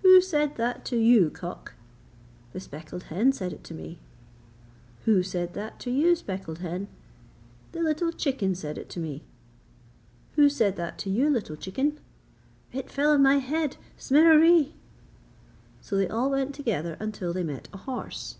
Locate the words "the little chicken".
7.72-8.54